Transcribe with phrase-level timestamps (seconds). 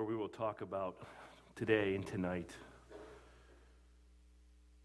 [0.00, 0.96] Lord, we will talk about
[1.56, 2.48] today and tonight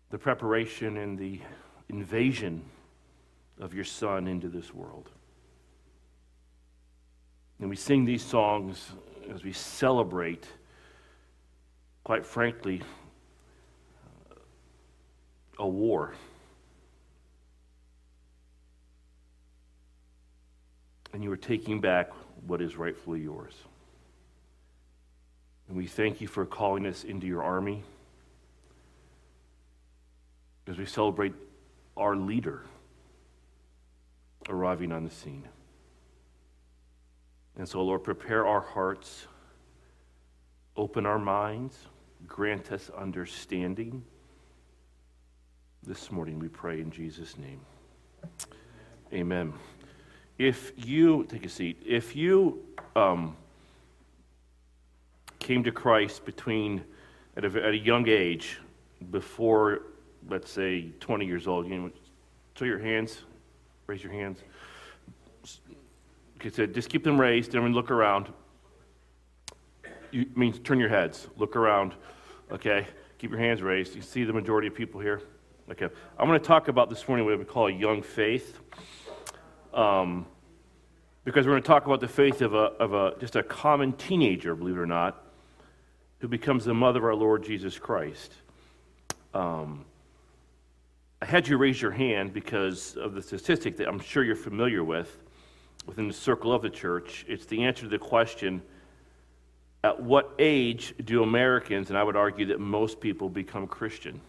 [0.10, 1.40] the preparation and the
[1.88, 2.62] invasion
[3.62, 5.10] of your Son into this world.
[7.62, 8.92] And we sing these songs
[9.34, 10.46] as we celebrate,
[12.04, 12.82] quite frankly,
[15.58, 16.14] a war.
[21.14, 22.10] And you are taking back
[22.46, 23.54] what is rightfully yours.
[25.68, 27.84] And we thank you for calling us into your army
[30.68, 31.34] as we celebrate
[31.98, 32.64] our leader
[34.50, 35.48] arriving on the scene.
[37.58, 39.28] And so, Lord, prepare our hearts,
[40.76, 41.78] open our minds,
[42.28, 44.04] grant us understanding.
[45.84, 47.62] This morning we pray in Jesus' name.
[49.14, 49.54] Amen.
[50.38, 52.60] If you, take a seat, if you
[52.96, 53.38] um,
[55.46, 56.84] came to Christ between,
[57.38, 58.58] at a, at a young age,
[59.12, 59.84] before,
[60.28, 61.92] let's say, 20 years old, you know,
[62.56, 63.20] show your hands,
[63.86, 64.40] raise your hands.
[66.38, 68.34] Okay, so just keep them raised and look around.
[70.10, 71.94] You means turn your heads, look around.
[72.52, 72.88] Okay,
[73.20, 73.96] keep your hands raised.
[73.96, 75.22] You see the majority of people here.
[75.70, 78.60] Okay, I'm going to talk about this morning what we call young faith,
[79.76, 80.26] um,
[81.24, 83.94] because we're going to talk about the faith of a of a just a common
[83.94, 85.25] teenager, believe it or not,
[86.20, 88.34] who becomes the mother of our Lord Jesus Christ.
[89.34, 89.86] Um,
[91.22, 94.84] I had you raise your hand because of the statistic that I'm sure you're familiar
[94.84, 95.18] with
[95.86, 97.26] within the circle of the church.
[97.28, 98.62] It's the answer to the question
[99.86, 104.20] at what age do Americans, and I would argue that most people, become Christian?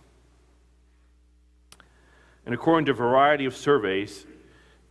[2.45, 4.27] And according to a variety of surveys,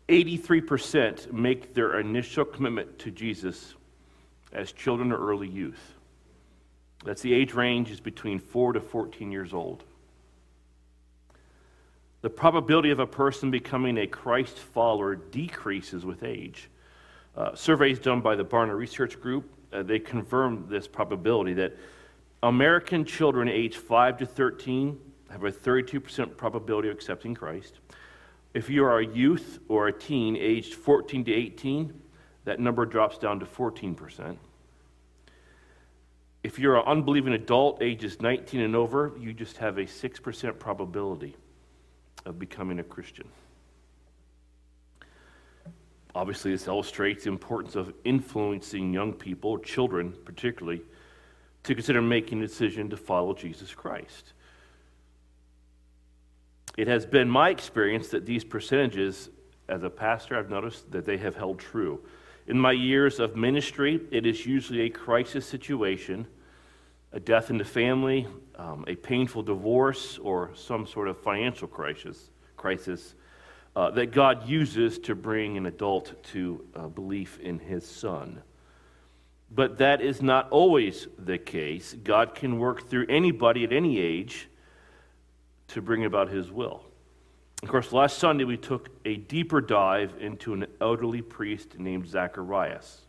[0.10, 3.76] 83% make their initial commitment to Jesus
[4.54, 5.94] as children or early youth.
[7.06, 9.84] That's the age range is between 4 to 14 years old.
[12.22, 16.70] The probability of a person becoming a Christ follower decreases with age.
[17.38, 21.78] Uh, surveys done by the Barna Research Group, uh, they confirm this probability that
[22.42, 25.00] American children aged 5 to 13
[25.30, 27.80] have a 32% probability of accepting Christ.
[28.56, 31.94] If you are a youth or a teen aged 14 to 18,
[32.46, 34.38] that number drops down to 14%.
[36.46, 41.36] If you're an unbelieving adult, ages 19 and over, you just have a 6% probability
[42.24, 43.28] of becoming a Christian.
[46.14, 50.84] Obviously, this illustrates the importance of influencing young people, children particularly,
[51.64, 54.34] to consider making a decision to follow Jesus Christ.
[56.78, 59.32] It has been my experience that these percentages,
[59.68, 62.02] as a pastor, I've noticed that they have held true.
[62.46, 66.28] In my years of ministry, it is usually a crisis situation,
[67.16, 68.28] a death in the family,
[68.58, 73.16] um, a painful divorce, or some sort of financial crisis, crisis
[73.74, 78.44] uh, that God uses to bring an adult to uh, belief in his son.
[79.50, 81.94] But that is not always the case.
[82.04, 84.50] God can work through anybody at any age
[85.70, 86.84] to bring about his will.
[87.64, 93.04] Of course, last Sunday we took a deeper dive into an elderly priest named Zacharias.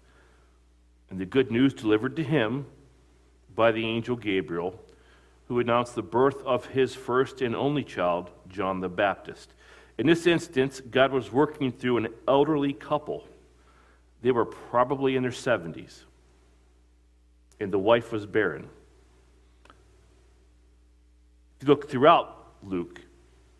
[1.10, 2.66] And the good news delivered to him
[3.56, 4.78] by the angel Gabriel,
[5.48, 9.52] who announced the birth of his first and only child, John the Baptist.
[9.98, 13.26] In this instance, God was working through an elderly couple.
[14.22, 16.02] They were probably in their 70s,
[17.58, 18.68] and the wife was barren.
[21.56, 23.00] If you look throughout Luke,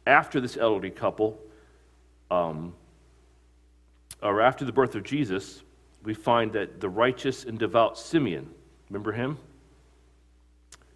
[0.07, 1.41] after this elderly couple,
[2.31, 2.75] um,
[4.23, 5.63] or after the birth of Jesus,
[6.03, 8.51] we find that the righteous and devout Simeon,
[8.91, 9.39] remember him?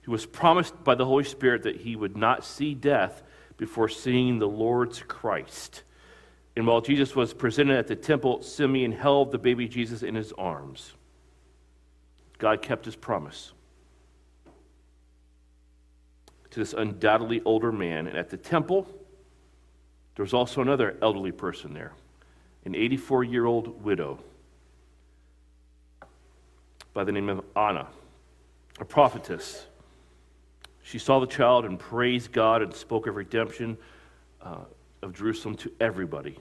[0.02, 3.22] He was promised by the Holy Spirit that he would not see death
[3.56, 5.82] before seeing the Lord's Christ.
[6.56, 10.32] And while Jesus was presented at the temple, Simeon held the baby Jesus in his
[10.32, 10.94] arms.
[12.38, 13.52] God kept his promise
[16.50, 18.06] to this undoubtedly older man.
[18.06, 18.86] And at the temple,
[20.16, 21.92] there was also another elderly person there,
[22.64, 24.18] an 84 year old widow
[26.92, 27.86] by the name of Anna,
[28.80, 29.66] a prophetess.
[30.82, 33.76] She saw the child and praised God and spoke of redemption
[34.42, 34.64] uh,
[35.02, 36.38] of Jerusalem to everybody.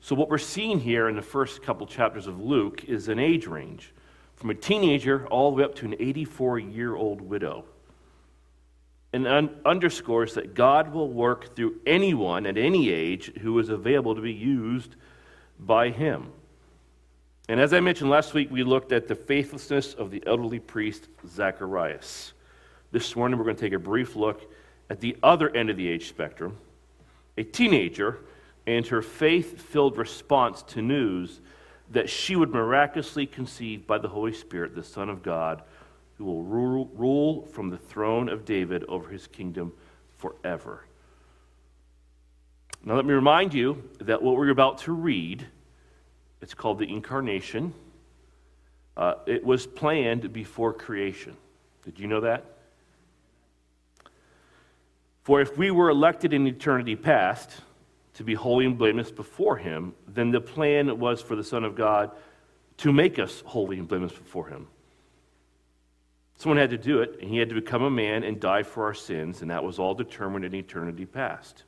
[0.00, 3.46] So, what we're seeing here in the first couple chapters of Luke is an age
[3.46, 3.92] range
[4.36, 7.64] from a teenager all the way up to an 84 year old widow.
[9.12, 14.14] And un- underscores that God will work through anyone at any age who is available
[14.14, 14.94] to be used
[15.58, 16.32] by Him.
[17.48, 21.08] And as I mentioned last week, we looked at the faithlessness of the elderly priest
[21.26, 22.32] Zacharias.
[22.96, 24.50] This morning, we're going to take a brief look
[24.88, 26.56] at the other end of the age spectrum,
[27.36, 28.20] a teenager,
[28.66, 31.42] and her faith filled response to news
[31.90, 35.60] that she would miraculously conceive by the Holy Spirit the Son of God,
[36.16, 39.74] who will rule, rule from the throne of David over his kingdom
[40.16, 40.86] forever.
[42.82, 45.46] Now, let me remind you that what we're about to read,
[46.40, 47.74] it's called the Incarnation.
[48.96, 51.36] Uh, it was planned before creation.
[51.84, 52.55] Did you know that?
[55.26, 57.50] For if we were elected in eternity past
[58.14, 61.74] to be holy and blameless before Him, then the plan was for the Son of
[61.74, 62.12] God
[62.76, 64.68] to make us holy and blameless before Him.
[66.36, 68.84] Someone had to do it, and He had to become a man and die for
[68.84, 71.64] our sins, and that was all determined in eternity past.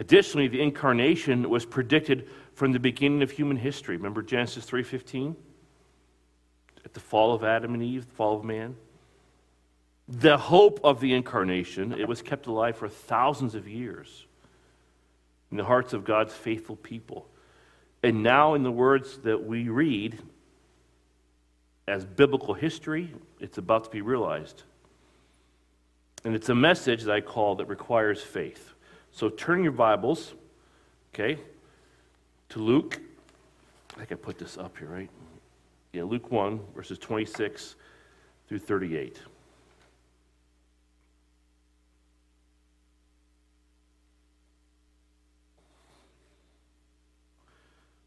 [0.00, 3.96] Additionally, the incarnation was predicted from the beginning of human history.
[3.96, 5.36] Remember Genesis 3:15?
[6.84, 8.74] At the fall of Adam and Eve, the fall of man
[10.08, 14.26] the hope of the incarnation, it was kept alive for thousands of years
[15.50, 17.26] in the hearts of God's faithful people.
[18.02, 20.18] And now, in the words that we read
[21.88, 24.62] as biblical history, it's about to be realized.
[26.24, 28.74] And it's a message that I call that requires faith.
[29.12, 30.34] So turn your Bibles,
[31.14, 31.38] okay,
[32.50, 33.00] to Luke.
[33.94, 35.10] I think I put this up here, right?
[35.92, 37.76] Yeah, Luke 1, verses 26
[38.48, 39.20] through 38.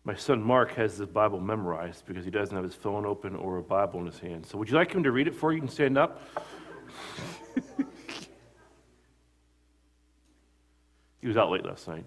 [0.09, 3.59] My son Mark has the Bible memorized because he doesn't have his phone open or
[3.59, 4.43] a Bible in his hand.
[4.43, 5.57] So, would you like him to read it for you?
[5.57, 6.19] You can stand up.
[11.21, 12.05] he was out late last night.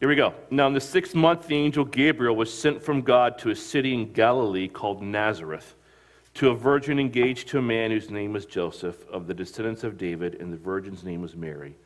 [0.00, 0.34] Here we go.
[0.50, 3.94] Now, in the sixth month, the angel Gabriel was sent from God to a city
[3.94, 5.76] in Galilee called Nazareth
[6.34, 9.96] to a virgin engaged to a man whose name was Joseph, of the descendants of
[9.96, 11.76] David, and the virgin's name was Mary.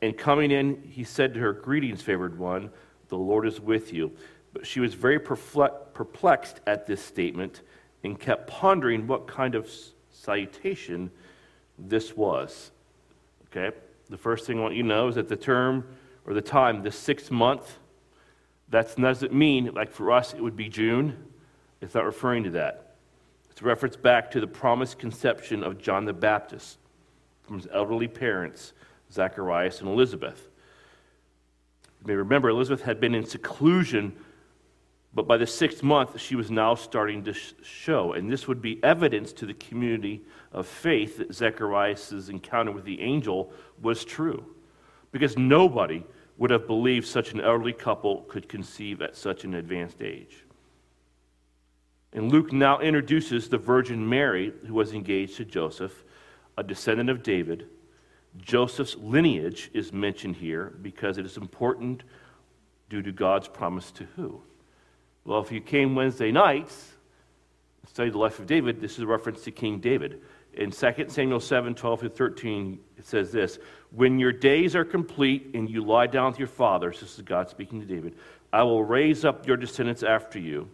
[0.00, 2.70] And coming in, he said to her, Greetings, favored one,
[3.08, 4.12] the Lord is with you.
[4.52, 7.62] But she was very perplexed at this statement
[8.04, 9.70] and kept pondering what kind of
[10.10, 11.10] salutation
[11.78, 12.70] this was.
[13.46, 13.76] Okay?
[14.10, 15.86] The first thing I want you to know is that the term
[16.26, 17.78] or the time, the sixth month,
[18.68, 21.16] that doesn't mean, like for us, it would be June.
[21.80, 22.96] It's not referring to that.
[23.50, 26.78] It's a reference back to the promised conception of John the Baptist
[27.42, 28.72] from his elderly parents
[29.12, 30.48] Zacharias and Elizabeth.
[32.00, 34.16] You may remember Elizabeth had been in seclusion,
[35.14, 38.14] but by the sixth month, she was now starting to show.
[38.14, 40.22] And this would be evidence to the community
[40.52, 44.44] of faith that Zacharias' encounter with the angel was true.
[45.12, 46.02] Because nobody
[46.38, 50.44] would have believed such an elderly couple could conceive at such an advanced age.
[52.14, 56.04] And Luke now introduces the Virgin Mary, who was engaged to Joseph,
[56.56, 57.68] a descendant of David
[58.38, 62.02] Joseph's lineage is mentioned here because it is important
[62.88, 64.40] due to God's promise to who?
[65.24, 66.92] Well, if you came Wednesday nights,
[67.86, 70.20] study the life of David, this is a reference to King David.
[70.54, 73.58] In 2 Samuel 7 12 through 13, it says this
[73.90, 77.48] When your days are complete and you lie down with your fathers, this is God
[77.48, 78.16] speaking to David,
[78.52, 80.68] I will raise up your descendants after you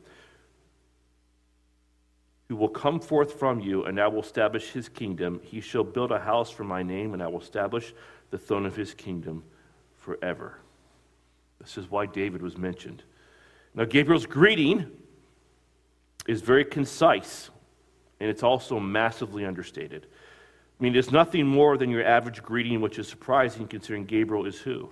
[2.49, 5.41] who will come forth from you, and I will establish his kingdom.
[5.43, 7.95] He shall build a house for my name, and I will establish
[8.31, 9.45] the throne of his kingdom
[9.99, 10.59] forever.
[11.61, 13.03] This is why David was mentioned.
[13.75, 14.87] Now, Gabriel's greeting
[16.27, 17.51] is very concise,
[18.19, 20.07] and it's also massively understated.
[20.79, 24.59] I mean, it's nothing more than your average greeting, which is surprising considering Gabriel is
[24.59, 24.91] who?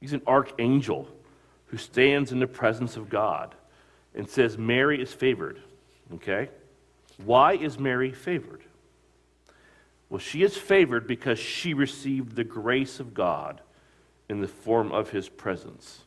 [0.00, 1.08] He's an archangel
[1.66, 3.54] who stands in the presence of God
[4.14, 5.62] and says, Mary is favored.
[6.14, 6.48] Okay?
[7.24, 8.62] Why is Mary favored?
[10.08, 13.60] Well, she is favored because she received the grace of God
[14.28, 16.02] in the form of his presence.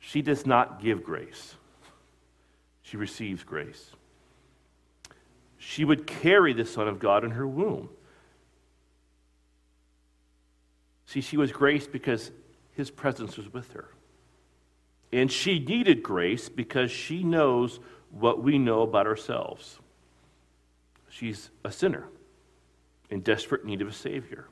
[0.00, 1.54] She does not give grace,
[2.82, 3.90] she receives grace.
[5.58, 7.90] She would carry the Son of God in her womb.
[11.04, 12.30] See, she was graced because
[12.72, 13.88] his presence was with her.
[15.12, 17.78] And she needed grace because she knows
[18.10, 19.78] what we know about ourselves.
[21.08, 22.06] She's a sinner
[23.10, 24.46] in desperate need of a Savior.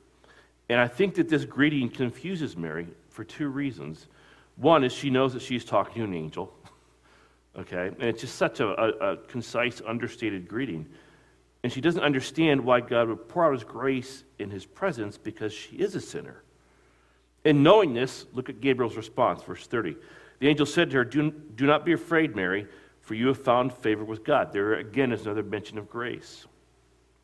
[0.69, 4.07] And I think that this greeting confuses Mary for two reasons.
[4.55, 6.53] One is she knows that she's talking to an angel,
[7.57, 7.87] okay?
[7.87, 10.85] And it's just such a, a, a concise, understated greeting.
[11.63, 15.51] And she doesn't understand why God would pour out his grace in his presence because
[15.51, 16.43] she is a sinner.
[17.45, 19.95] And knowing this, look at Gabriel's response, verse 30.
[20.39, 22.67] The angel said to her, Do, do not be afraid, Mary,
[23.09, 24.53] for you have found favor with God.
[24.53, 26.45] There again is another mention of grace.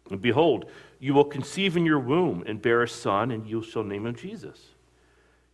[0.09, 0.65] And behold,
[0.97, 4.15] you will conceive in your womb and bear a son, and you shall name him
[4.15, 4.59] Jesus.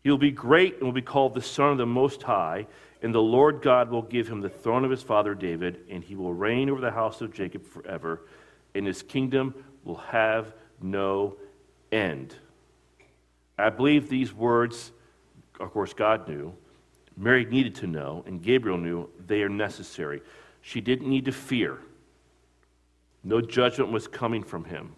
[0.02, 2.66] He will be great and will be called the Son of the Most High,
[3.02, 6.16] and the Lord God will give him the throne of his father David, and he
[6.16, 8.22] will reign over the house of Jacob forever,
[8.74, 11.36] and his kingdom will have no
[11.92, 12.34] end.
[13.60, 14.94] I believe these words,
[15.60, 16.54] of course, God knew,
[17.18, 20.22] Mary needed to know, and Gabriel knew they are necessary.
[20.62, 21.80] She didn't need to fear.
[23.24, 24.96] No judgment was coming from him.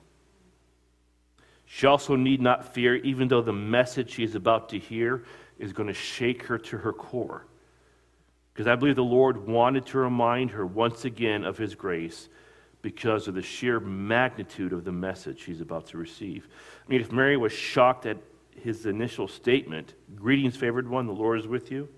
[1.65, 5.24] She also need not fear, even though the message she is about to hear
[5.58, 7.46] is going to shake her to her core.
[8.53, 12.29] Because I believe the Lord wanted to remind her once again of his grace
[12.84, 16.48] because of the sheer magnitude of the message she's about to receive.
[16.86, 18.17] I mean, if Mary was shocked at
[18.62, 21.89] his initial statement, Greetings, favored one, the Lord is with you,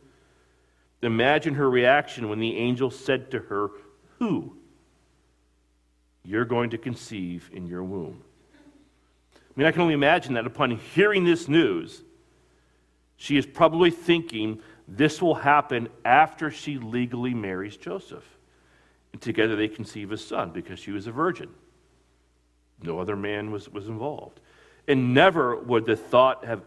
[1.06, 3.70] imagine her reaction when the angel said to her,
[4.20, 4.56] Who?
[6.24, 8.24] You're going to conceive in your womb.
[9.36, 12.02] I mean, I can only imagine that upon hearing this news,
[13.18, 18.26] she is probably thinking this will happen after she legally marries Joseph.
[19.14, 21.50] And together they conceive a son because she was a virgin.
[22.82, 24.40] No other man was, was involved.
[24.88, 26.62] And never would the thought have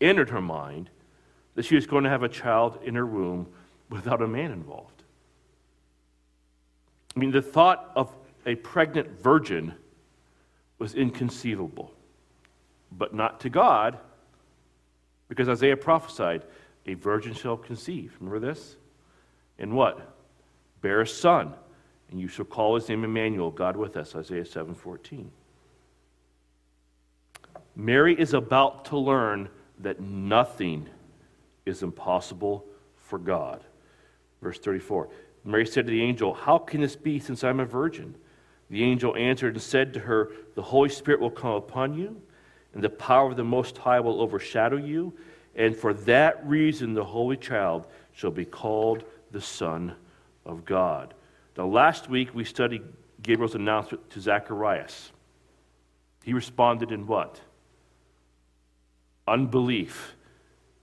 [0.00, 0.90] entered her mind
[1.54, 3.46] that she was going to have a child in her womb
[3.90, 5.02] without a man involved.
[7.16, 8.14] I mean, the thought of
[8.46, 9.74] a pregnant virgin
[10.78, 11.92] was inconceivable,
[12.92, 13.98] but not to God,
[15.28, 16.42] because Isaiah prophesied,
[16.86, 18.16] a virgin shall conceive.
[18.20, 18.76] Remember this?
[19.58, 20.16] And what?
[20.80, 21.54] Bear a son
[22.10, 25.30] and you shall call his name Emmanuel, God with us, Isaiah 7:14.
[27.76, 30.88] Mary is about to learn that nothing
[31.64, 32.66] is impossible
[32.96, 33.64] for God.
[34.40, 35.08] Verse 34.
[35.44, 38.16] Mary said to the angel, "How can this be since I'm a virgin?"
[38.70, 42.20] The angel answered and said to her, "The Holy Spirit will come upon you,
[42.74, 45.14] and the power of the Most High will overshadow you,
[45.54, 49.94] and for that reason the holy child shall be called the Son
[50.44, 51.14] of God."
[51.56, 52.82] Now, last week we studied
[53.22, 55.12] Gabriel's announcement to Zacharias.
[56.22, 57.40] He responded in what?
[59.26, 60.14] Unbelief.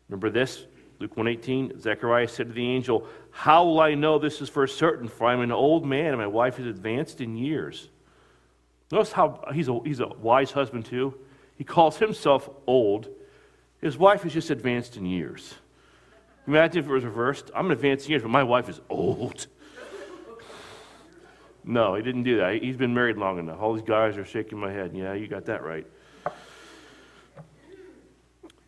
[0.10, 0.66] Remember this?
[1.00, 5.08] Luke 118, Zechariah said to the angel, How will I know this is for certain?
[5.08, 7.90] For I'm an old man and my wife is advanced in years.
[8.92, 11.16] Notice how he's a, he's a wise husband, too.
[11.58, 13.10] He calls himself old.
[13.82, 15.56] His wife is just advanced in years.
[16.48, 17.52] Imagine if it was reversed.
[17.56, 19.48] I'm advanced in years, but my wife is old.
[21.68, 22.62] No, he didn't do that.
[22.62, 23.60] He's been married long enough.
[23.60, 24.92] All these guys are shaking my head.
[24.94, 25.88] Yeah, you got that right.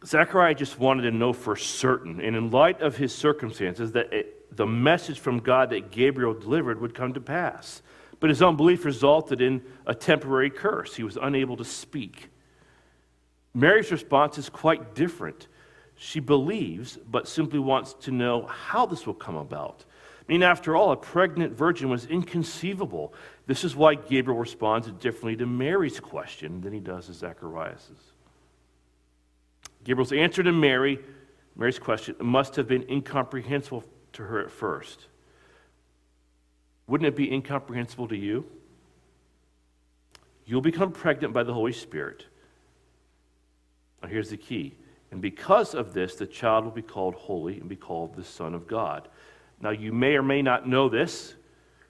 [0.08, 4.56] Zechariah just wanted to know for certain, and in light of his circumstances, that it,
[4.56, 7.82] the message from God that Gabriel delivered would come to pass.
[8.22, 10.96] But his unbelief resulted in a temporary curse.
[10.96, 12.30] He was unable to speak.
[13.54, 15.48] Mary's response is quite different.
[15.98, 19.84] She believes, but simply wants to know how this will come about.
[20.22, 23.14] I mean, after all, a pregnant virgin was inconceivable.
[23.46, 28.14] This is why Gabriel responds differently to Mary's question than he does to Zacharias's.
[29.88, 31.00] Gabriel's answer to Mary,
[31.56, 35.08] Mary's question, must have been incomprehensible to her at first.
[36.88, 38.46] Wouldn't it be incomprehensible to you?
[40.46, 42.26] You'll become pregnant by the Holy Spirit.
[44.04, 44.76] Now, here's the key.
[45.12, 48.54] And because of this, the child will be called holy and be called the Son
[48.54, 49.08] of God.
[49.62, 51.34] Now, you may or may not know this.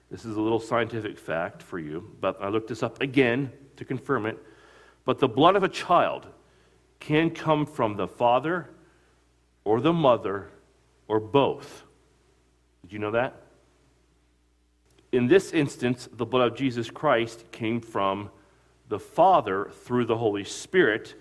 [0.08, 3.84] This is a little scientific fact for you, but I looked this up again to
[3.84, 4.38] confirm it.
[5.04, 6.28] But the blood of a child
[7.00, 8.68] can come from the father
[9.64, 10.48] or the mother
[11.06, 11.84] or both.
[12.82, 13.42] Did you know that?
[15.12, 18.30] In this instance, the blood of Jesus Christ came from
[18.88, 21.14] the Father through the Holy Spirit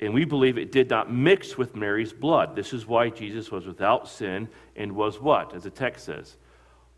[0.00, 2.56] and we believe it did not mix with Mary's blood.
[2.56, 6.36] This is why Jesus was without sin and was what, as the text says?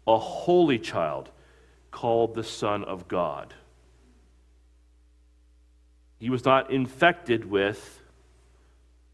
[0.07, 1.31] A holy child
[1.91, 3.55] called the Son of God.
[6.19, 8.02] He was not infected with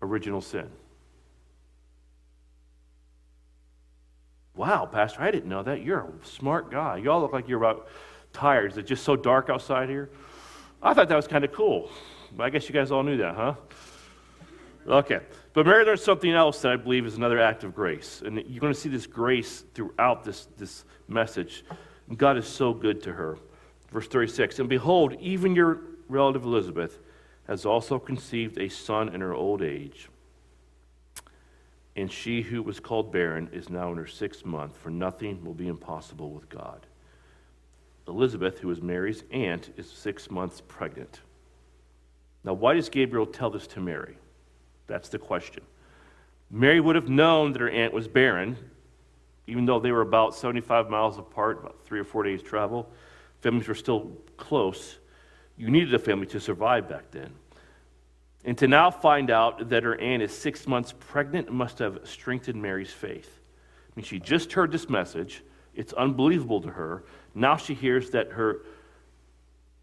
[0.02, 0.68] original sin.
[4.54, 5.82] Wow, Pastor, I didn't know that.
[5.82, 6.96] You're a smart guy.
[6.96, 7.86] Y'all look like you're about
[8.32, 8.72] tired.
[8.72, 10.10] Is it just so dark outside here?
[10.82, 11.90] I thought that was kind of cool.
[12.38, 13.54] I guess you guys all knew that, huh?
[14.86, 15.20] Okay.
[15.52, 18.22] But Mary learned something else that I believe is another act of grace.
[18.24, 21.64] And you're going to see this grace throughout this, this message.
[22.16, 23.38] God is so good to her.
[23.92, 26.98] Verse 36 And behold, even your relative Elizabeth
[27.48, 30.08] has also conceived a son in her old age.
[31.96, 35.54] and she who was called barren is now in her sixth month, for nothing will
[35.54, 36.86] be impossible with God.
[38.06, 41.22] Elizabeth, who is Mary's aunt, is six months pregnant.
[42.44, 44.16] Now, why does Gabriel tell this to Mary?
[44.86, 45.64] That's the question.
[46.52, 48.56] Mary would have known that her aunt was barren,
[49.48, 52.88] even though they were about 75 miles apart, about three or four days' travel.
[53.40, 54.98] Families were still close.
[55.58, 57.30] You needed a family to survive back then.
[58.44, 62.62] And to now find out that her aunt is six months pregnant must have strengthened
[62.62, 63.40] Mary's faith.
[63.88, 65.42] I mean, she just heard this message.
[65.74, 67.04] It's unbelievable to her.
[67.34, 68.60] Now she hears that her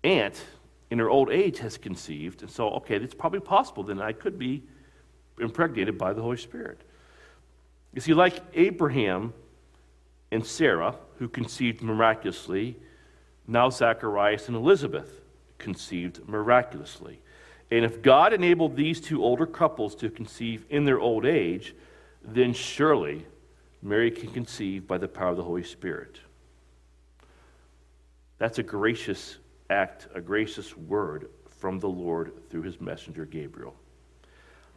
[0.04, 0.42] aunt
[0.90, 2.42] in her old age has conceived.
[2.42, 4.64] And so, okay, it's probably possible then I could be
[5.40, 6.80] impregnated by the Holy Spirit.
[7.94, 9.34] You see, like Abraham
[10.32, 12.78] and Sarah, who conceived miraculously,
[13.48, 15.22] now Zacharias and Elizabeth
[15.58, 17.22] conceived miraculously.
[17.72, 21.76] And if God enabled these two older couples to conceive in their old age,
[22.24, 23.26] then surely
[23.82, 26.20] Mary can conceive by the power of the Holy Spirit.
[28.38, 29.38] That's a gracious
[29.70, 33.76] act, a gracious word from the Lord through his messenger Gabriel.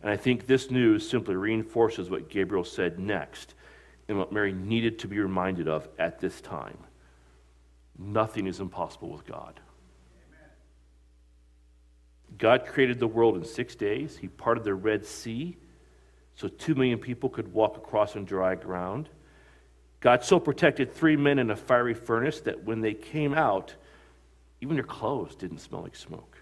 [0.02, 3.54] And I think this news simply reinforces what Gabriel said next
[4.08, 6.78] and what Mary needed to be reminded of at this time.
[7.98, 9.60] Nothing is impossible with God.
[12.36, 14.16] God created the world in six days.
[14.16, 15.56] He parted the Red Sea
[16.34, 19.08] so two million people could walk across on dry ground.
[20.00, 23.74] God so protected three men in a fiery furnace that when they came out,
[24.60, 26.38] even their clothes didn't smell like smoke.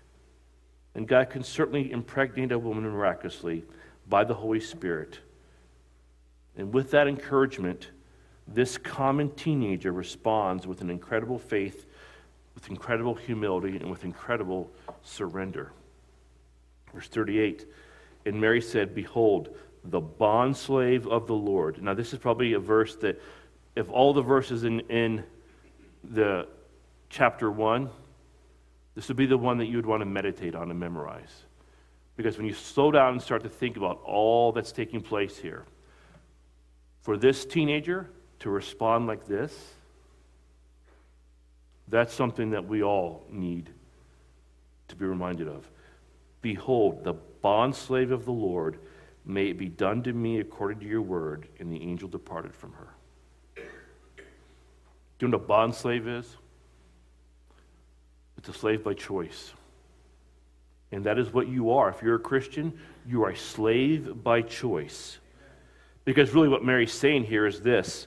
[0.95, 3.65] And God can certainly impregnate a woman miraculously
[4.09, 5.21] by the Holy Spirit.
[6.59, 7.91] And with that encouragement,
[8.47, 11.87] this common teenager responds with an incredible faith,
[12.55, 14.71] with incredible humility, and with incredible
[15.03, 15.73] surrender.
[16.97, 17.67] Verse 38
[18.25, 21.83] And Mary said, Behold, the bondslave of the Lord.
[21.83, 23.21] Now, this is probably a verse that,
[23.77, 25.23] if all the verses in, in
[26.03, 26.49] the
[27.11, 27.91] chapter 1,
[28.95, 31.45] this would be the one that you would want to meditate on and memorize.
[32.17, 35.67] Because when you slow down and start to think about all that's taking place here,
[37.03, 39.75] for this teenager to respond like this,
[41.89, 43.69] that's something that we all need
[44.89, 45.69] to be reminded of.
[46.47, 48.79] Behold, the bondslave of the Lord,
[49.25, 51.49] may it be done to me according to your word.
[51.59, 52.95] And the angel departed from her.
[53.57, 56.37] Do you know what a bondslave is?
[58.39, 59.55] It's a slave by choice.
[60.93, 61.89] And that is what you are.
[61.89, 65.19] If you're a Christian, you are a slave by choice.
[66.05, 68.07] Because really, what Mary's saying here is this,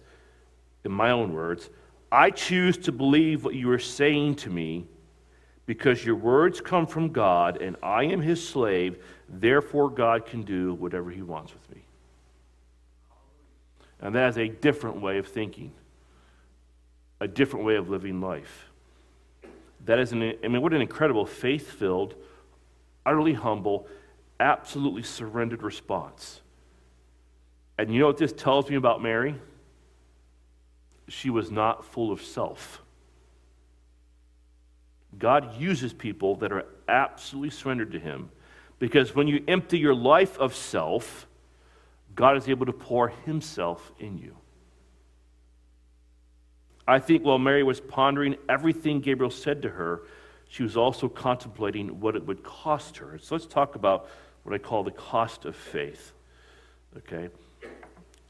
[0.86, 1.69] in my own words
[2.10, 4.88] I choose to believe what you are saying to me
[5.70, 8.98] because your words come from God and I am his slave,
[9.30, 11.84] therefore God can do whatever he wants with me.
[14.02, 15.72] And that is a different way of thinking,
[17.20, 18.68] a different way of living life.
[19.86, 22.16] That is, an, I mean, what an incredible faith filled,
[23.06, 23.86] utterly humble,
[24.40, 26.42] absolutely surrendered response.
[27.78, 29.36] And you know what this tells me about Mary?
[31.08, 32.82] She was not full of self.
[35.17, 38.30] God uses people that are absolutely surrendered to Him
[38.78, 41.28] because when you empty your life of self,
[42.15, 44.36] God is able to pour Himself in you.
[46.88, 50.02] I think while Mary was pondering everything Gabriel said to her,
[50.48, 53.19] she was also contemplating what it would cost her.
[53.22, 54.10] So let's talk about
[54.43, 56.13] what I call the cost of faith.
[56.98, 57.30] Okay?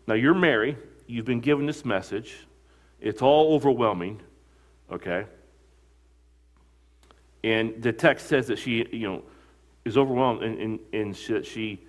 [0.07, 0.75] Now you're Mary,
[1.07, 2.35] you've been given this message,
[2.99, 4.19] it's all overwhelming.
[4.91, 5.25] Okay?
[7.43, 9.23] And the text says that she, you know,
[9.86, 11.80] is overwhelmed and, and, and she, she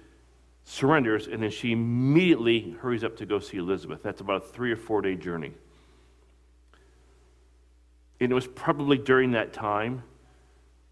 [0.65, 4.03] surrenders, and then she immediately hurries up to go see Elizabeth.
[4.03, 5.53] That's about a three or four day journey.
[8.21, 10.03] And it was probably during that time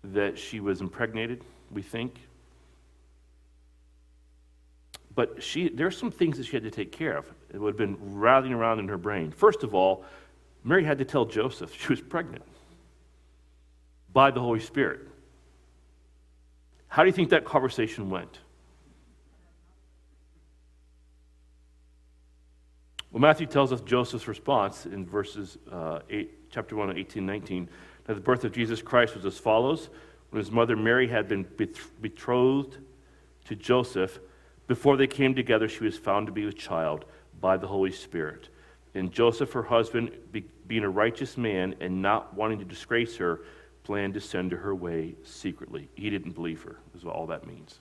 [0.02, 2.18] that she was impregnated, we think.
[5.14, 7.30] But she, there are some things that she had to take care of.
[7.52, 9.30] It would have been rattling around in her brain.
[9.30, 10.04] First of all,
[10.64, 12.44] Mary had to tell Joseph she was pregnant
[14.18, 14.98] by the Holy Spirit.
[16.88, 18.40] How do you think that conversation went?
[23.12, 27.68] Well, Matthew tells us Joseph's response in verses uh, 8, chapter 1, 18, 19.
[28.06, 29.88] That the birth of Jesus Christ was as follows.
[30.30, 31.46] When his mother Mary had been
[32.00, 32.76] betrothed
[33.44, 34.18] to Joseph,
[34.66, 37.04] before they came together, she was found to be with child
[37.40, 38.48] by the Holy Spirit.
[38.96, 40.10] And Joseph, her husband,
[40.66, 43.42] being a righteous man and not wanting to disgrace her,
[43.88, 45.88] planned to send her away secretly.
[45.94, 47.78] He didn't believe her, is what all that means.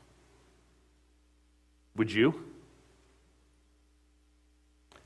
[1.98, 2.46] Would you?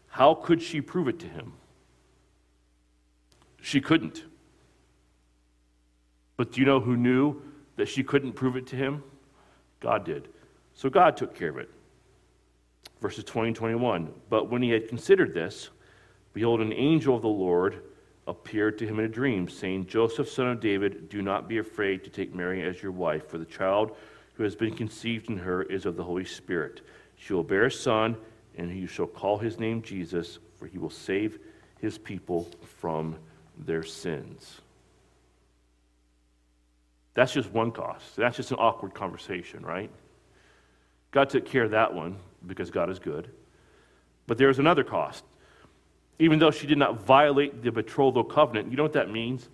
[0.09, 1.53] How could she prove it to him?
[3.63, 4.25] She couldn't.
[6.37, 7.41] But do you know who knew
[7.77, 9.03] that she couldn't prove it to him?
[9.79, 10.27] God did.
[10.75, 11.71] So God took care of it.
[13.01, 14.13] Verses 20 and 21.
[14.29, 15.71] But when he had considered this,
[16.33, 17.81] behold, an angel of the Lord
[18.31, 22.03] appeared to him in a dream, saying, Joseph, son of David, do not be afraid
[22.05, 23.95] to take Mary as your wife, for the child
[24.35, 26.81] who has been conceived in her is of the Holy Spirit.
[27.17, 28.15] She will bear a son,
[28.57, 31.39] and you shall call his name Jesus, for he will save
[31.79, 33.17] his people from
[33.57, 34.61] their sins.
[37.13, 38.15] That's just one cost.
[38.15, 39.91] That's just an awkward conversation, right?
[41.11, 42.15] God took care of that one
[42.47, 43.29] because God is good.
[44.25, 45.25] But there's another cost.
[46.21, 49.49] Even though she did not violate the betrothal covenant, you know what that means?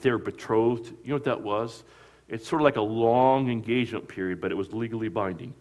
[0.00, 1.84] They were betrothed, you know what that was?
[2.28, 5.54] It's sort of like a long engagement period, but it was legally binding.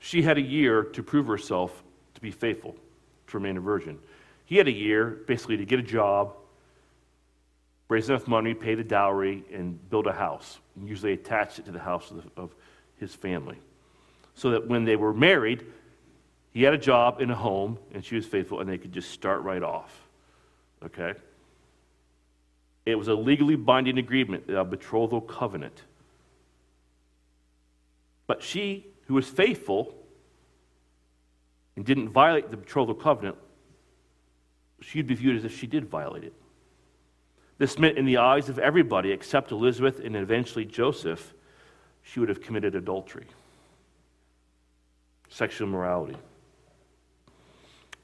[0.00, 2.74] She had a year to prove herself to be faithful,
[3.26, 3.98] to remain a virgin.
[4.46, 6.32] He had a year, basically, to get a job,
[7.90, 10.60] raise enough money, pay the dowry, and build a house.
[10.76, 12.54] And usually attach it to the house of, the, of
[12.96, 13.58] his family.
[14.34, 15.66] So that when they were married,
[16.52, 19.10] he had a job in a home, and she was faithful, and they could just
[19.10, 19.90] start right off.
[20.84, 21.14] Okay?
[22.84, 25.82] It was a legally binding agreement, a betrothal covenant.
[28.26, 29.94] But she, who was faithful
[31.76, 33.36] and didn't violate the betrothal covenant,
[34.80, 36.34] she'd be viewed as if she did violate it.
[37.58, 41.32] This meant, in the eyes of everybody except Elizabeth and eventually Joseph,
[42.02, 43.26] she would have committed adultery,
[45.28, 46.16] sexual immorality.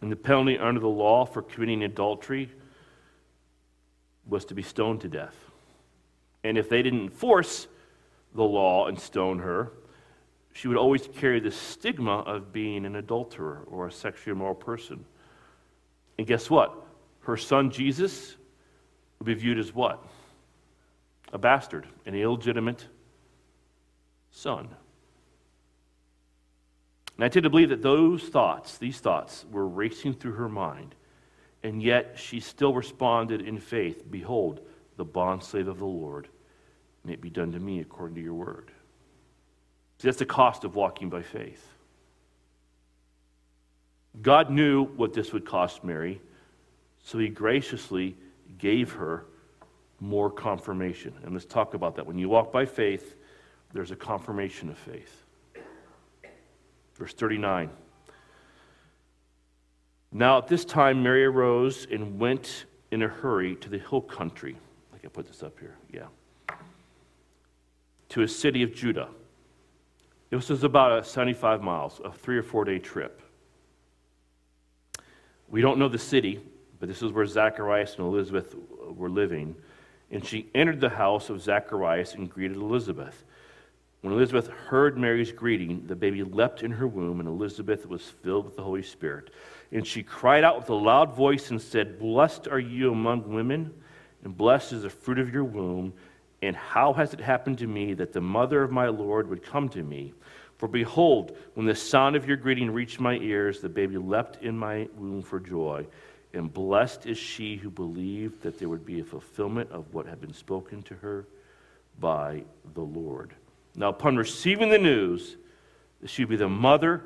[0.01, 2.51] And the penalty under the law for committing adultery
[4.27, 5.37] was to be stoned to death.
[6.45, 7.67] And if they didn't enforce
[8.35, 9.73] the law and stone her,
[10.53, 15.05] she would always carry the stigma of being an adulterer or a sexually immoral person.
[16.19, 16.75] And guess what?
[17.21, 18.37] Her son Jesus
[19.19, 20.03] would be viewed as what?
[21.33, 22.87] A bastard, an illegitimate
[24.31, 24.69] son.
[27.19, 30.95] And I tend to believe that those thoughts, these thoughts, were racing through her mind,
[31.65, 34.61] and yet she still responded in faith Behold,
[34.97, 36.29] the bondslave of the Lord,
[37.05, 38.71] may it be done to me according to your word.
[39.99, 41.67] See, that's the cost of walking by faith.
[44.23, 46.21] God knew what this would cost Mary,
[47.03, 48.17] so he graciously
[48.59, 49.25] gave her
[50.01, 51.15] more confirmation.
[51.25, 52.07] And let's talk about that.
[52.07, 53.17] When you walk by faith,
[53.73, 55.25] there's a confirmation of faith.
[56.99, 57.71] Verse 39.
[60.11, 64.57] Now at this time, Mary arose and went in a hurry to the hill country.
[64.95, 65.77] I can put this up here.
[65.93, 66.07] Yeah.
[68.11, 69.09] To a city of Judah.
[70.31, 73.23] This was about a 75 miles, a three or four day trip.
[75.49, 76.41] We don't know the city,
[76.79, 78.55] but this is where Zacharias and Elizabeth
[78.91, 79.57] were living.
[80.11, 83.25] And she entered the house of Zacharias and greeted Elizabeth.
[84.01, 88.45] When Elizabeth heard Mary's greeting, the baby leapt in her womb, and Elizabeth was filled
[88.45, 89.31] with the Holy Spirit.
[89.73, 93.75] And she cried out with a loud voice and said, Blessed are you among women,
[94.23, 95.93] and blessed is the fruit of your womb.
[96.43, 99.69] And how has it happened to me that the mother of my Lord would come
[99.71, 100.15] to me?
[100.59, 104.57] For behold, when the sound of your greeting reached my ears, the baby leapt in
[104.57, 105.87] my womb for joy.
[106.35, 110.21] And blessed is she who believed that there would be a fulfillment of what had
[110.21, 111.27] been spoken to her
[111.99, 113.35] by the Lord.
[113.75, 115.37] Now, upon receiving the news
[116.01, 117.03] that she would be the mother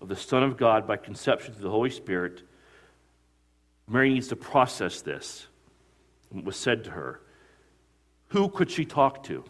[0.00, 2.42] of the Son of God by conception through the Holy Spirit,
[3.88, 5.46] Mary needs to process this.
[6.34, 7.20] It was said to her,
[8.28, 9.44] Who could she talk to?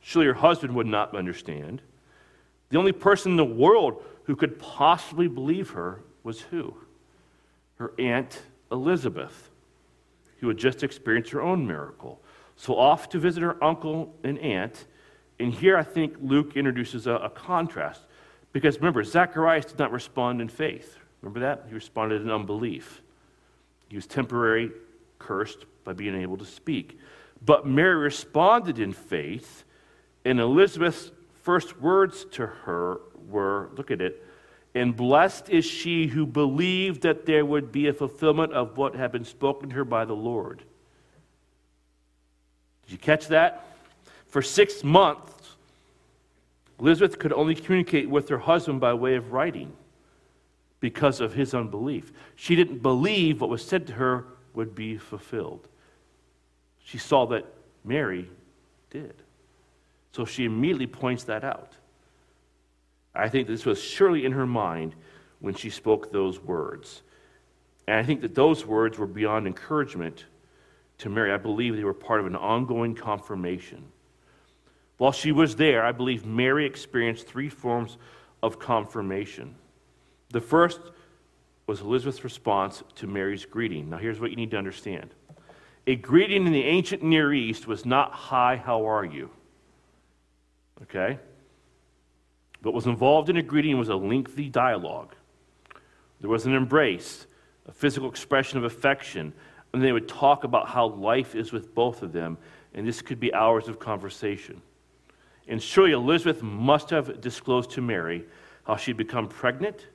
[0.00, 1.82] Surely her husband would not understand.
[2.70, 6.76] The only person in the world who could possibly believe her was who?
[7.76, 9.50] Her aunt Elizabeth,
[10.38, 12.20] who had just experienced her own miracle.
[12.60, 14.86] So, off to visit her uncle and aunt.
[15.38, 18.02] And here I think Luke introduces a, a contrast.
[18.52, 20.98] Because remember, Zacharias did not respond in faith.
[21.22, 21.66] Remember that?
[21.68, 23.00] He responded in unbelief.
[23.88, 24.72] He was temporarily
[25.20, 26.98] cursed by being able to speak.
[27.44, 29.64] But Mary responded in faith,
[30.24, 34.24] and Elizabeth's first words to her were look at it,
[34.74, 39.12] and blessed is she who believed that there would be a fulfillment of what had
[39.12, 40.64] been spoken to her by the Lord.
[42.88, 43.66] Did you catch that?
[44.28, 45.56] For six months,
[46.80, 49.72] Elizabeth could only communicate with her husband by way of writing
[50.80, 52.12] because of his unbelief.
[52.34, 54.24] She didn't believe what was said to her
[54.54, 55.68] would be fulfilled.
[56.82, 57.44] She saw that
[57.84, 58.30] Mary
[58.88, 59.14] did.
[60.12, 61.72] So she immediately points that out.
[63.14, 64.94] I think this was surely in her mind
[65.40, 67.02] when she spoke those words.
[67.86, 70.24] And I think that those words were beyond encouragement
[70.98, 71.32] to Mary.
[71.32, 73.84] I believe they were part of an ongoing confirmation.
[74.98, 77.98] While she was there, I believe Mary experienced three forms
[78.42, 79.54] of confirmation.
[80.30, 80.80] The first
[81.66, 83.90] was Elizabeth's response to Mary's greeting.
[83.90, 85.10] Now, here's what you need to understand
[85.86, 89.30] a greeting in the ancient Near East was not, Hi, how are you?
[90.82, 91.18] Okay?
[92.60, 95.14] What was involved in a greeting was a lengthy dialogue.
[96.20, 97.26] There was an embrace,
[97.66, 99.32] a physical expression of affection,
[99.72, 102.38] and they would talk about how life is with both of them,
[102.74, 104.62] and this could be hours of conversation.
[105.46, 108.24] And surely Elizabeth must have disclosed to Mary
[108.64, 109.86] how she'd become pregnant,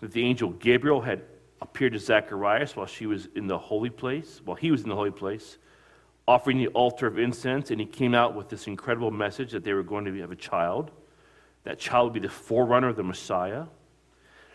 [0.00, 1.22] that the angel Gabriel had
[1.60, 4.96] appeared to Zacharias while she was in the holy place, while he was in the
[4.96, 5.58] holy place,
[6.26, 9.72] offering the altar of incense, and he came out with this incredible message that they
[9.72, 10.90] were going to have a child.
[11.64, 13.66] That child would be the forerunner of the Messiah.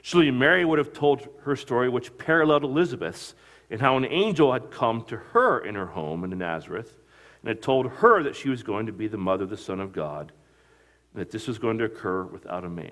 [0.02, 3.36] Surely Mary would have told her story, which paralleled Elizabeth's,
[3.70, 6.98] and how an angel had come to her in her home in Nazareth
[7.42, 9.80] and had told her that she was going to be the mother of the Son
[9.80, 10.32] of God,
[11.14, 12.92] and that this was going to occur without a man.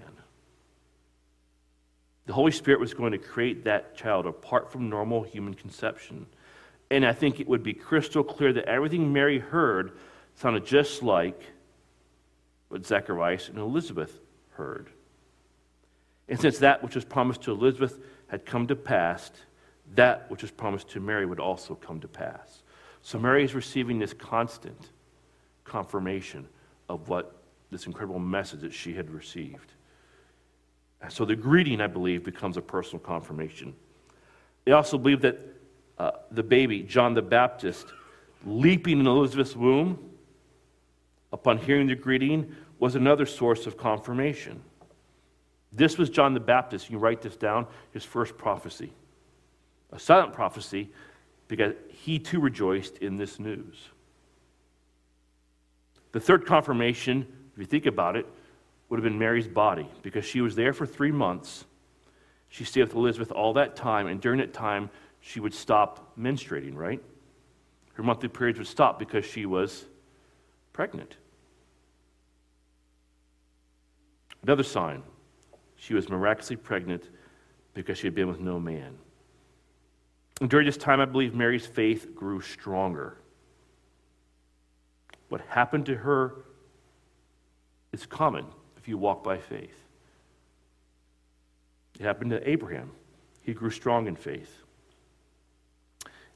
[2.26, 6.26] The Holy Spirit was going to create that child apart from normal human conception.
[6.90, 9.98] And I think it would be crystal clear that everything Mary heard
[10.36, 11.40] sounded just like
[12.70, 14.20] what Zacharias and Elizabeth
[14.52, 14.90] heard.
[16.28, 19.32] And since that which was promised to Elizabeth had come to pass,
[19.94, 22.64] that which was promised to Mary would also come to pass.
[23.02, 24.90] So Mary is receiving this constant
[25.64, 26.48] confirmation
[26.90, 27.36] of what
[27.72, 29.74] this incredible message that she had received.
[31.10, 33.76] So the greeting, I believe, becomes a personal confirmation.
[34.64, 35.40] They also believe that
[36.00, 37.86] uh, the baby, John the Baptist,
[38.46, 40.12] leaping in Elizabeth's womb
[41.32, 44.62] upon hearing the greeting was another source of confirmation.
[45.72, 46.90] This was John the Baptist.
[46.90, 48.92] You write this down, his first prophecy.
[49.92, 50.92] A silent prophecy
[51.48, 53.90] because he too rejoiced in this news.
[56.12, 58.26] The third confirmation, if you think about it,
[58.90, 61.66] would have been Mary's body because she was there for three months.
[62.50, 66.76] She stayed with Elizabeth all that time, and during that time, she would stop menstruating,
[66.76, 67.02] right?
[67.94, 69.86] Her monthly periods would stop because she was
[70.72, 71.18] pregnant.
[74.44, 75.04] Another sign
[75.76, 77.10] she was miraculously pregnant
[77.74, 78.98] because she had been with no man.
[80.42, 83.18] And during this time, I believe Mary's faith grew stronger.
[85.30, 86.36] What happened to her
[87.92, 88.46] is common
[88.78, 89.76] if you walk by faith.
[92.00, 92.92] It happened to Abraham.
[93.42, 94.54] He grew strong in faith.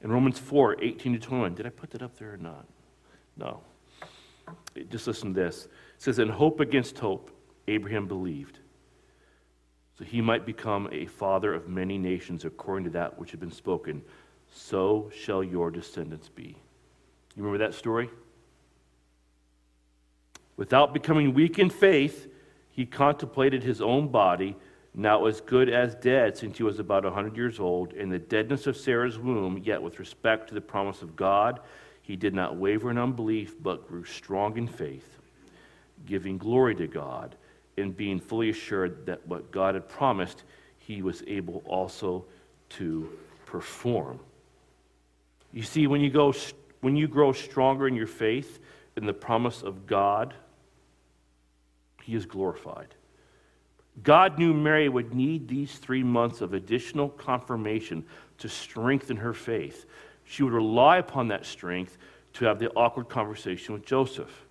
[0.02, 2.66] In Romans 4 18 to 21, did I put that up there or not?
[3.36, 3.60] No.
[4.88, 5.66] Just listen to this.
[5.66, 7.30] It says, In hope against hope,
[7.68, 8.59] Abraham believed,
[10.00, 13.52] so he might become a father of many nations according to that which had been
[13.52, 14.00] spoken.
[14.50, 16.56] So shall your descendants be.
[17.36, 18.08] You remember that story?
[20.56, 22.32] Without becoming weak in faith,
[22.70, 24.56] he contemplated his own body,
[24.94, 28.18] now as good as dead since he was about a 100 years old, in the
[28.18, 31.60] deadness of Sarah's womb, yet with respect to the promise of God,
[32.00, 35.18] he did not waver in unbelief, but grew strong in faith,
[36.06, 37.36] giving glory to God,
[37.80, 40.44] and being fully assured that what God had promised,
[40.78, 42.24] he was able also
[42.70, 43.10] to
[43.46, 44.20] perform.
[45.52, 46.32] You see, when you, go,
[46.80, 48.60] when you grow stronger in your faith
[48.96, 50.34] in the promise of God,
[52.02, 52.94] he is glorified.
[54.02, 58.04] God knew Mary would need these three months of additional confirmation
[58.38, 59.86] to strengthen her faith.
[60.24, 61.98] She would rely upon that strength
[62.34, 64.46] to have the awkward conversation with Joseph.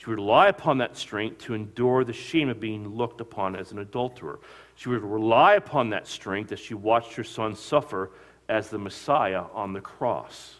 [0.00, 3.70] She would rely upon that strength to endure the shame of being looked upon as
[3.70, 4.40] an adulterer.
[4.74, 8.10] She would rely upon that strength as she watched her son suffer
[8.48, 10.54] as the Messiah on the cross.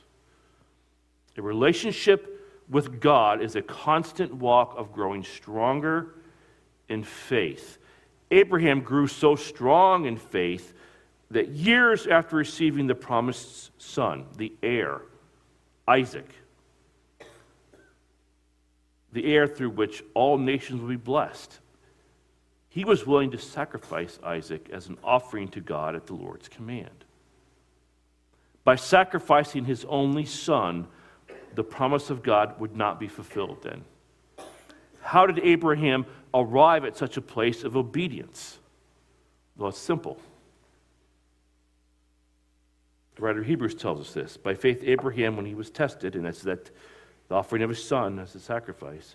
[1.38, 6.16] A relationship with God is a constant walk of growing stronger
[6.90, 7.78] in faith.
[8.30, 10.74] Abraham grew so strong in faith
[11.30, 15.00] that years after receiving the promised son, the heir,
[15.88, 16.28] Isaac,
[19.12, 21.58] the heir through which all nations will be blessed,
[22.68, 27.04] he was willing to sacrifice Isaac as an offering to God at the Lord's command.
[28.62, 30.86] By sacrificing his only son,
[31.54, 33.84] the promise of God would not be fulfilled then.
[35.00, 38.58] How did Abraham arrive at such a place of obedience?
[39.56, 40.18] Well, it's simple.
[43.16, 44.36] The writer of Hebrews tells us this.
[44.36, 46.70] By faith, Abraham, when he was tested, and that's that
[47.30, 49.14] the offering of his son as a sacrifice,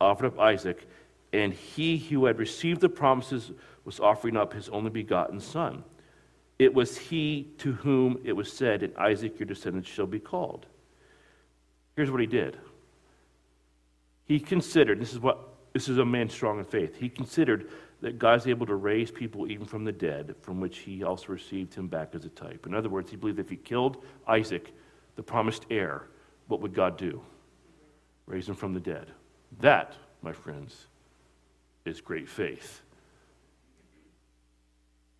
[0.00, 0.88] offered up Isaac,
[1.34, 3.52] and he who had received the promises
[3.84, 5.84] was offering up his only begotten son.
[6.58, 10.66] It was he to whom it was said, In Isaac your descendants shall be called.
[11.96, 12.56] Here's what he did.
[14.24, 15.38] He considered, this is what
[15.74, 16.96] this is a man strong in faith.
[16.96, 17.68] He considered
[18.00, 21.26] that God is able to raise people even from the dead, from which he also
[21.28, 22.66] received him back as a type.
[22.66, 24.72] In other words, he believed if he killed Isaac,
[25.16, 26.06] the promised heir,
[26.48, 27.20] what would God do?
[28.30, 29.08] Raise him from the dead.
[29.58, 30.86] That, my friends,
[31.84, 32.80] is great faith.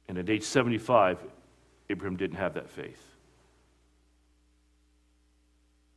[0.06, 1.18] And at age 75,
[1.90, 3.02] Abraham didn't have that faith.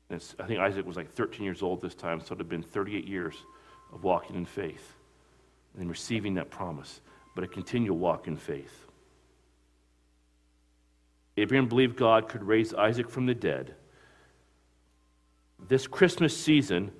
[0.09, 3.07] I think Isaac was like 13 years old this time, so it have been 38
[3.07, 3.35] years
[3.93, 4.95] of walking in faith
[5.77, 6.99] and receiving that promise,
[7.35, 8.87] but a continual walk in faith.
[11.37, 13.75] Abraham believed God could raise Isaac from the dead.
[15.67, 16.91] This Christmas season,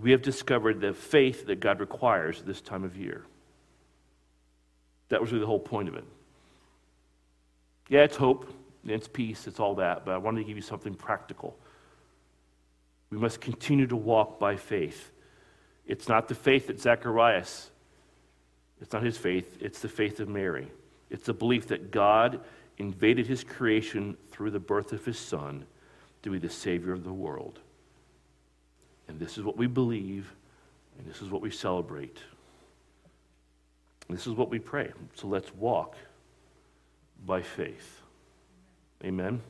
[0.00, 3.24] we have discovered the faith that God requires this time of year.
[5.08, 6.04] That was really the whole point of it.
[7.88, 8.52] Yeah, it's hope,
[8.86, 11.56] it's peace, it's all that, but I wanted to give you something practical.
[13.10, 15.10] We must continue to walk by faith.
[15.86, 17.70] It's not the faith that Zacharias,
[18.80, 20.70] it's not his faith, it's the faith of Mary.
[21.10, 22.40] It's the belief that God
[22.76, 25.64] invaded his creation through the birth of his son
[26.22, 27.60] to be the Savior of the world.
[29.08, 30.32] And this is what we believe,
[30.98, 32.18] and this is what we celebrate.
[34.08, 34.92] This is what we pray.
[35.14, 35.96] So let's walk
[37.26, 38.02] by faith.
[39.04, 39.40] Amen.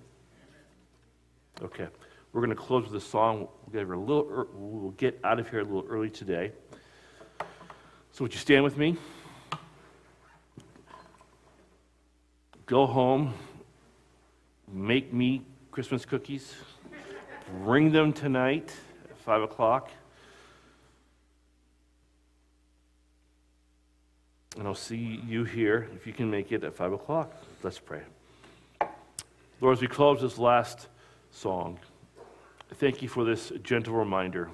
[1.63, 1.89] Okay.
[2.33, 3.49] We're going to close with a song.
[3.67, 6.53] We'll get, a little, we'll get out of here a little early today.
[8.13, 8.97] So, would you stand with me?
[12.67, 13.33] Go home,
[14.71, 16.55] make me Christmas cookies,
[17.63, 18.73] bring them tonight
[19.29, 19.91] 5 o'clock.
[24.57, 27.31] And I'll see you here if you can make it at 5 o'clock.
[27.63, 28.01] Let's pray.
[29.61, 30.89] Lord, as we close this last
[31.31, 31.79] song,
[32.77, 34.49] thank you for this gentle reminder.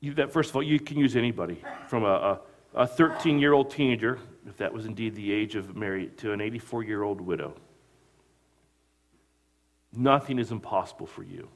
[0.00, 2.40] You, that first of all, you can use anybody from a,
[2.74, 6.40] a 13 year old teenager, if that was indeed the age of Mary, to an
[6.40, 7.54] 84 year old widow.
[9.92, 11.48] Nothing is impossible for you.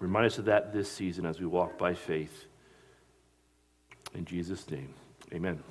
[0.00, 2.46] Remind us of that this season as we walk by faith.
[4.14, 4.92] In Jesus' name,
[5.32, 5.62] amen.